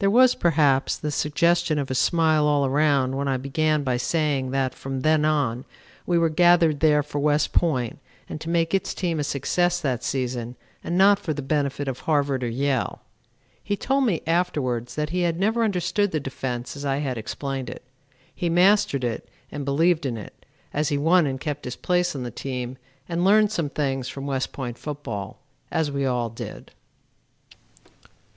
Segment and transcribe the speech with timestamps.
[0.00, 4.50] There was, perhaps, the suggestion of a smile all around when I began by saying
[4.50, 5.64] that from then on
[6.04, 10.02] we were gathered there for West Point and to make its team a success that
[10.02, 13.02] season and not for the benefit of Harvard or Yale.
[13.62, 17.70] He told me afterwards that he had never understood the defense as I had explained
[17.70, 17.84] it.
[18.34, 20.44] He mastered it and believed in it,
[20.74, 22.76] as he won and kept his place on the team
[23.08, 25.38] and learned some things from West Point football,
[25.70, 26.72] as we all did.